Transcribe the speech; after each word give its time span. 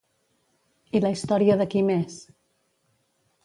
I 0.99 1.03
la 1.03 1.11
història 1.17 1.59
de 1.61 1.69
qui 1.75 1.85
més? 1.93 2.19